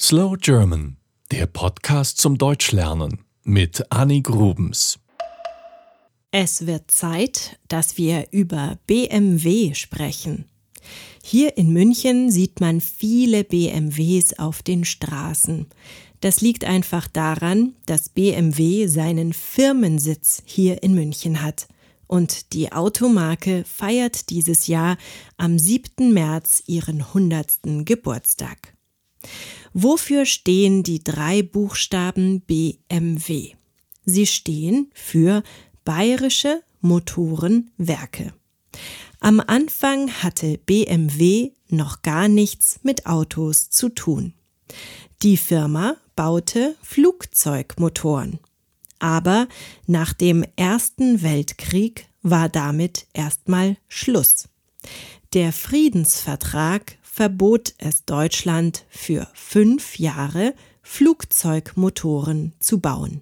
[0.00, 0.96] Slow German,
[1.30, 4.98] der Podcast zum Deutschlernen mit Annie Grubens.
[6.32, 10.46] Es wird Zeit, dass wir über BMW sprechen.
[11.22, 15.68] Hier in München sieht man viele BMWs auf den Straßen.
[16.20, 21.68] Das liegt einfach daran, dass BMW seinen Firmensitz hier in München hat.
[22.08, 24.98] Und die Automarke feiert dieses Jahr
[25.36, 26.12] am 7.
[26.12, 27.84] März ihren 100.
[27.84, 28.73] Geburtstag.
[29.72, 33.52] Wofür stehen die drei Buchstaben BMW?
[34.04, 35.42] Sie stehen für
[35.84, 38.32] Bayerische Motorenwerke.
[39.20, 44.34] Am Anfang hatte BMW noch gar nichts mit Autos zu tun.
[45.22, 48.38] Die Firma baute Flugzeugmotoren.
[48.98, 49.48] Aber
[49.86, 54.48] nach dem Ersten Weltkrieg war damit erstmal Schluss.
[55.32, 63.20] Der Friedensvertrag verbot es Deutschland für fünf Jahre Flugzeugmotoren zu bauen.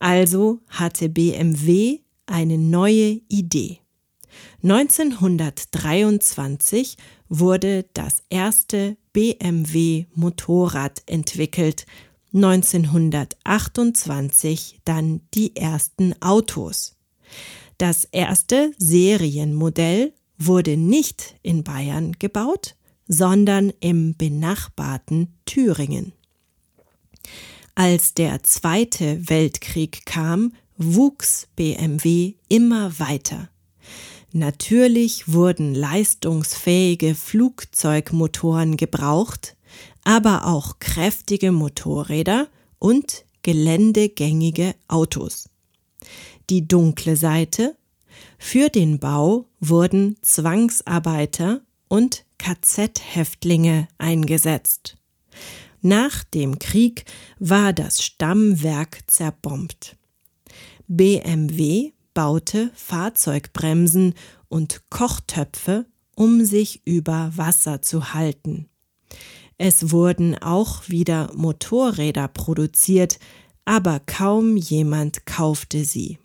[0.00, 3.78] Also hatte BMW eine neue Idee.
[4.64, 6.96] 1923
[7.28, 11.86] wurde das erste BMW Motorrad entwickelt,
[12.34, 16.96] 1928 dann die ersten Autos.
[17.78, 22.74] Das erste Serienmodell wurde nicht in Bayern gebaut,
[23.08, 26.12] sondern im benachbarten Thüringen.
[27.74, 33.48] Als der Zweite Weltkrieg kam, wuchs BMW immer weiter.
[34.32, 39.56] Natürlich wurden leistungsfähige Flugzeugmotoren gebraucht,
[40.04, 45.48] aber auch kräftige Motorräder und geländegängige Autos.
[46.50, 47.76] Die dunkle Seite
[48.38, 54.96] für den Bau wurden Zwangsarbeiter und KZ-Häftlinge eingesetzt.
[55.80, 57.04] Nach dem Krieg
[57.38, 59.96] war das Stammwerk zerbombt.
[60.88, 64.14] BMW baute Fahrzeugbremsen
[64.48, 68.68] und Kochtöpfe, um sich über Wasser zu halten.
[69.56, 73.18] Es wurden auch wieder Motorräder produziert,
[73.64, 76.18] aber kaum jemand kaufte sie.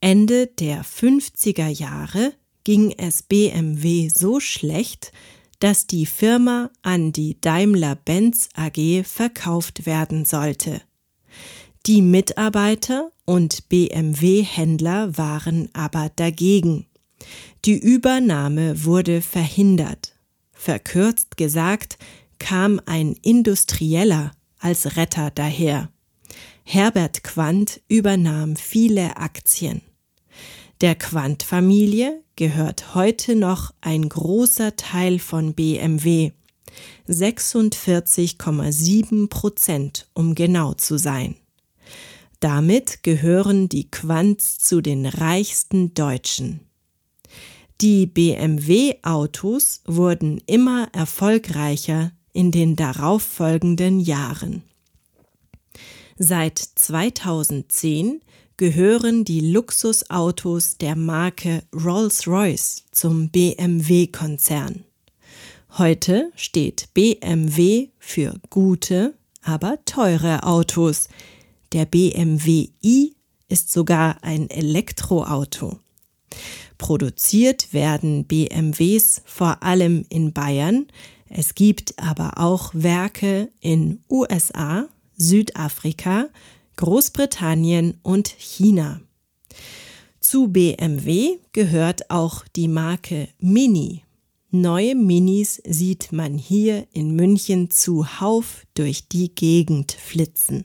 [0.00, 2.32] Ende der 50er Jahre
[2.64, 5.12] ging es BMW so schlecht,
[5.60, 10.80] dass die Firma an die Daimler-Benz AG verkauft werden sollte.
[11.86, 16.86] Die Mitarbeiter und BMW-Händler waren aber dagegen.
[17.64, 20.14] Die Übernahme wurde verhindert.
[20.52, 21.98] Verkürzt gesagt,
[22.38, 25.90] kam ein Industrieller als Retter daher.
[26.64, 29.82] Herbert Quandt übernahm viele Aktien.
[30.80, 36.32] Der Quandt-Familie gehört heute noch ein großer Teil von BMW,
[37.06, 41.36] 46,7 Prozent, um genau zu sein.
[42.40, 46.60] Damit gehören die Quants zu den reichsten Deutschen.
[47.82, 54.62] Die BMW-Autos wurden immer erfolgreicher in den darauffolgenden Jahren.
[56.16, 58.22] Seit 2010
[58.60, 64.84] gehören die Luxusautos der Marke Rolls-Royce zum BMW-Konzern.
[65.78, 71.08] Heute steht BMW für gute, aber teure Autos.
[71.72, 73.14] Der BMW i
[73.48, 75.78] ist sogar ein Elektroauto.
[76.76, 80.86] Produziert werden BMWs vor allem in Bayern.
[81.30, 86.28] Es gibt aber auch Werke in USA, Südafrika,
[86.80, 89.02] Großbritannien und China.
[90.18, 94.04] Zu BMW gehört auch die Marke Mini.
[94.50, 100.64] Neue Minis sieht man hier in München zuhauf durch die Gegend flitzen.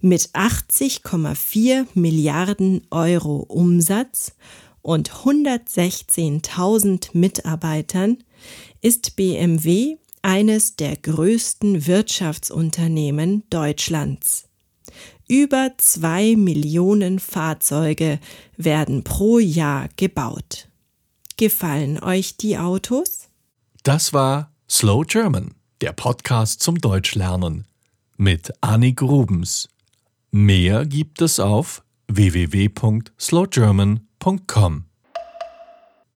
[0.00, 4.36] Mit 80,4 Milliarden Euro Umsatz
[4.82, 8.18] und 116.000 Mitarbeitern
[8.80, 14.48] ist BMW eines der größten Wirtschaftsunternehmen Deutschlands.
[15.32, 18.20] Über zwei Millionen Fahrzeuge
[18.58, 20.68] werden pro Jahr gebaut.
[21.38, 23.30] Gefallen euch die Autos?
[23.82, 27.66] Das war Slow German, der Podcast zum Deutschlernen
[28.18, 29.70] mit Annie Grubens.
[30.30, 34.84] Mehr gibt es auf www.slowgerman.com.